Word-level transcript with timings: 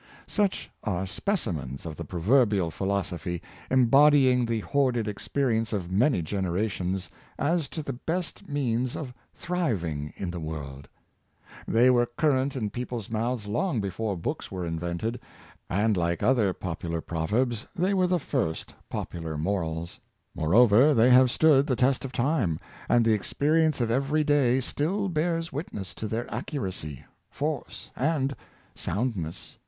Such 0.25 0.71
are 0.83 1.05
specimens 1.05 1.85
of 1.85 1.95
the 1.95 2.03
proverbial 2.03 2.71
philosophy, 2.71 3.39
embodying 3.69 4.47
the 4.47 4.61
hoarded 4.61 5.07
experience 5.07 5.73
of 5.73 5.91
many 5.91 6.23
generations, 6.23 7.11
as 7.37 7.69
to 7.69 7.83
the 7.83 7.93
best 7.93 8.49
means 8.49 8.95
of 8.95 9.13
thriving 9.35 10.11
in 10.17 10.31
the 10.31 10.39
world. 10.39 10.87
They 11.67 11.91
were 11.91 12.07
current 12.07 12.55
in 12.55 12.71
peo 12.71 12.81
Industry 12.83 13.13
Honorable, 13.13 13.37
391 13.37 13.37
pie's 13.37 13.45
mouths 13.45 13.47
long 13.47 13.79
before 13.79 14.17
books 14.17 14.51
were 14.51 14.65
invented; 14.65 15.19
and, 15.69 15.95
like 15.95 16.23
other 16.23 16.51
popular 16.51 16.99
proverbs, 16.99 17.67
they 17.75 17.93
were 17.93 18.07
the 18.07 18.17
first 18.17 18.73
popular 18.89 19.37
morals. 19.37 19.99
Moreover, 20.33 20.95
the}^ 20.95 21.11
have 21.11 21.29
stood 21.29 21.67
the 21.67 21.75
test 21.75 22.03
of 22.03 22.11
time, 22.11 22.59
and 22.89 23.05
the 23.05 23.13
experience 23.13 23.79
of 23.79 23.91
every 23.91 24.23
day 24.23 24.61
still 24.61 25.09
bears 25.09 25.53
witness 25.53 25.93
to 25.93 26.07
their 26.07 26.25
accuracy, 26.33 27.05
force, 27.29 27.91
and 27.95 28.35
soundness. 28.73 29.59